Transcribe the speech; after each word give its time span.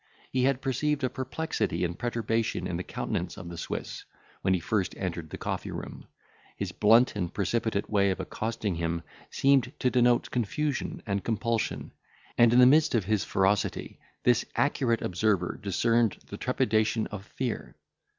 He 0.31 0.45
had 0.45 0.63
perceived 0.63 1.03
a 1.03 1.11
perplexity 1.11 1.85
and 1.85 1.95
perturbation 1.99 2.65
in 2.65 2.75
the 2.77 2.83
countenance 2.83 3.37
of 3.37 3.49
the 3.49 3.57
Swiss, 3.59 4.03
when 4.41 4.55
he 4.55 4.59
first 4.59 4.95
entered 4.97 5.29
the 5.29 5.37
coffee 5.37 5.69
room; 5.69 6.07
his 6.57 6.71
blunt 6.71 7.15
and 7.15 7.31
precipitate 7.31 7.87
way 7.87 8.09
of 8.09 8.19
accosting 8.19 8.73
him 8.73 9.03
seemed 9.29 9.71
to 9.77 9.91
denote 9.91 10.31
confusion 10.31 11.03
and 11.05 11.23
compulsion; 11.23 11.91
and, 12.35 12.51
in 12.51 12.57
the 12.57 12.65
midst 12.65 12.95
of 12.95 13.05
his 13.05 13.23
ferocity, 13.23 13.99
this 14.23 14.43
accurate 14.55 15.03
observer 15.03 15.59
discerned 15.61 16.17
the 16.25 16.37
trepidation 16.37 17.05
of 17.11 17.23
fear. 17.23 17.75